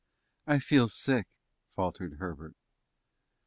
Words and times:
I 0.47 0.57
feel 0.57 0.87
sick," 0.87 1.27
faltered 1.69 2.13
Herbert. 2.17 2.55